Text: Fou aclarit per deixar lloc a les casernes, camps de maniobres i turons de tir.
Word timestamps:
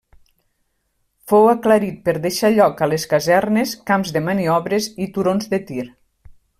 Fou 1.31 1.49
aclarit 1.49 1.99
per 2.09 2.15
deixar 2.25 2.51
lloc 2.55 2.83
a 2.85 2.89
les 2.95 3.07
casernes, 3.13 3.77
camps 3.93 4.17
de 4.19 4.27
maniobres 4.31 4.93
i 5.07 5.13
turons 5.19 5.51
de 5.55 5.65
tir. 5.71 5.89